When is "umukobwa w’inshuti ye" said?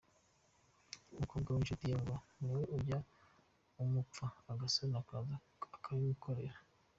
1.13-1.97